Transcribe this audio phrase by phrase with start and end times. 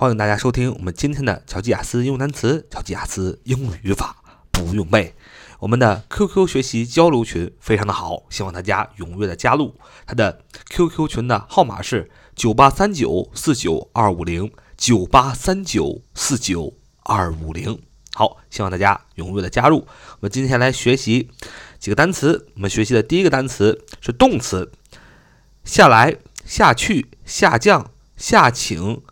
[0.00, 5.12] 欢迎大家收听我们今天的乔吉雅思英语单词、乔吉雅思英语语法不用背。
[5.58, 9.74] 我们的 QQ 学习交流群非常的好，希望大家踊跃的加入。
[10.06, 17.82] 它的 QQ 群的号码是九八三九四九二五零九八三九四九二五零。
[18.14, 19.78] 好，希望大家踊跃的加入。
[19.78, 21.28] 我们今天来学习
[21.80, 22.46] 几个单词。
[22.54, 24.70] 我们学习的第一个单词是动词，
[25.64, 29.02] 下来、下去、下降、下请。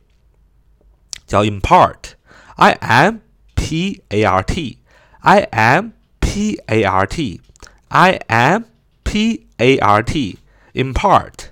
[1.26, 2.12] 叫 impart.
[2.56, 3.18] I M
[3.54, 4.78] P A R T.
[5.20, 7.40] I M P A R T.
[7.88, 8.64] I M
[9.02, 10.38] P A R T.
[10.74, 11.50] impart,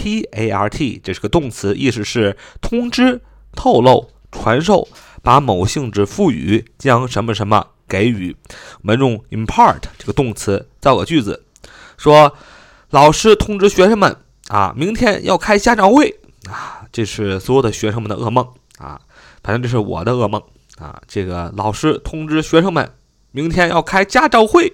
[0.00, 3.20] p a r t，这是个动词，意思是通知、
[3.52, 4.88] 透露、传授，
[5.22, 8.34] 把某性质赋予，将什么什么给予。
[8.76, 11.44] 我们用 impart 这个动词造个句子，
[11.98, 12.34] 说
[12.88, 14.16] 老师通知学生们
[14.48, 18.48] 啊，明天要开家长会啊，这是所有的学生们的噩梦
[18.78, 18.98] 啊，
[19.42, 20.42] 反正这是我的噩梦
[20.78, 21.02] 啊。
[21.06, 22.94] 这个老师通知学生们，
[23.32, 24.72] 明天要开家长会，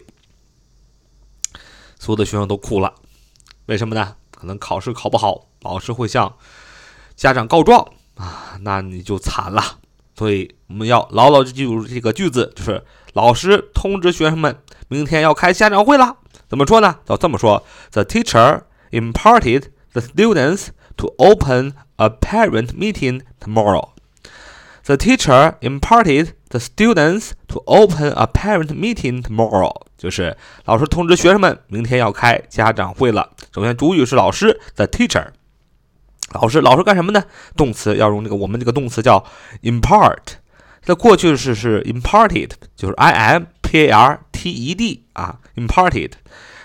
[1.98, 2.94] 所有的学生都哭了，
[3.66, 4.14] 为什么呢？
[4.38, 6.36] 可能考试考不好，老师会向
[7.16, 9.62] 家长告状啊，那你就惨了。
[10.14, 16.16] 所以我们要牢牢记住这个句子，就是老师通知学生们，明天要开家长会了。
[16.48, 17.00] 怎么说呢？
[17.06, 23.90] 要这么说：The teacher imparted the students to open a parent meeting tomorrow.
[24.86, 29.72] The teacher imparted the students to open a parent meeting tomorrow.
[29.98, 33.32] 就是老师通知学生们，明天要开家长会了。
[33.52, 35.26] 首先，主语是老师，the teacher。
[36.32, 37.24] 老师，老师干什么呢？
[37.56, 39.24] 动词要用这个，我们这个动词叫
[39.62, 40.36] impart。
[40.82, 46.12] 它的过去式是 imparted，就是 i m p a r t e d 啊，imparted。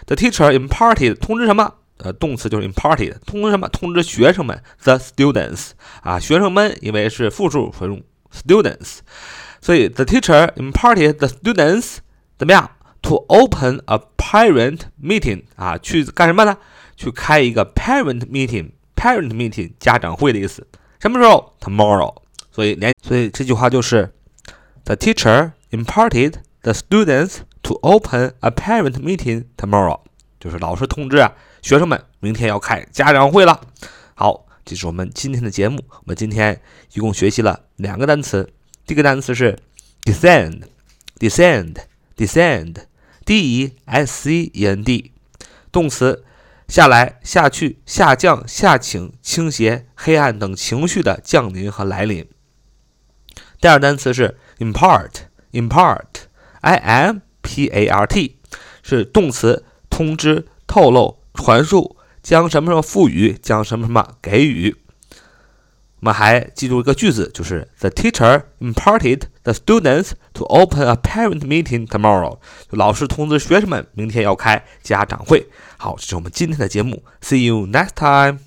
[0.06, 1.74] The teacher imparted 通知什么？
[1.98, 3.68] 呃，动词就是 imparted，通知什么？
[3.70, 5.72] 通知学生们，the students
[6.02, 8.02] 啊，学生们，因为是复数，所以用
[8.33, 8.99] students。
[9.61, 11.99] 所以 the teacher imparted the students
[12.39, 12.71] 怎么样？
[13.03, 16.57] To open a parent meeting 啊，去干什么呢？
[16.97, 20.67] 去开一个 parent meeting，parent meeting 家长会的意思。
[20.99, 21.55] 什么时候？
[21.61, 22.17] Tomorrow。
[22.51, 24.13] 所以连，所以这句话就是
[24.85, 30.01] The teacher imparted the students to open a parent meeting tomorrow。
[30.41, 33.61] 就是老师通知啊，学生们明天要开家长会了。
[34.15, 35.85] 好，这是我们今天的节目。
[35.91, 36.61] 我们今天
[36.95, 38.54] 一共学习了 两个单词。
[38.86, 39.58] 第一个单词是
[40.04, 42.76] descend，descend，descend。
[43.24, 45.12] D E S C E N D，
[45.72, 46.26] 动词，
[46.68, 52.28] 下来、下去、下降、下倾、倾斜、黑暗等情绪的降临和来临。
[53.62, 58.38] 第二单词是 impart，impart，I M P A R T，
[58.82, 64.76] 是动词，通知、透露、传述，将什么什么赋予，将什么什么给予。
[66.02, 72.40] 我们还记住一个句子，就是 The teacher imparted the students to open a parent meeting tomorrow。
[72.72, 75.48] 老师通知学生们，明天要开家长会。
[75.78, 77.04] 好，这是我们今天的节目。
[77.22, 78.42] See you next time.